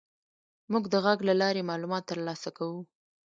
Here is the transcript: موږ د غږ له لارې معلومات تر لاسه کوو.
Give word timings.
موږ 0.71 0.83
د 0.93 0.95
غږ 1.05 1.19
له 1.29 1.33
لارې 1.41 1.67
معلومات 1.69 2.03
تر 2.09 2.17
لاسه 2.27 2.49
کوو. 2.57 2.79